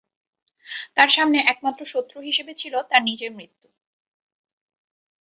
[0.95, 3.67] তার সামনে একমাত্র শত্রু হিসেবে ছিল তার নিজের মৃত্যু!